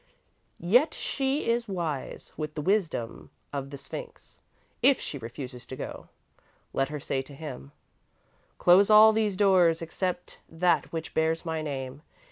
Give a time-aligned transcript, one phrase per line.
[0.57, 4.41] Yet she is wise, with the wisdom of the Sphinx,
[4.81, 6.09] if she refuses to go.
[6.73, 7.71] Let her say to him:
[8.57, 12.01] "Close all these doors, except that which bears my name.